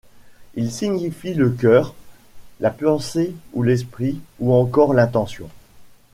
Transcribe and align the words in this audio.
Il 0.55 0.71
signifie 0.71 1.35
le 1.35 1.51
cœur, 1.51 1.93
la 2.59 2.71
pensée 2.71 3.35
ou 3.53 3.61
l'esprit, 3.61 4.19
ou 4.39 4.51
encore 4.51 4.95
l'intention. 4.95 5.47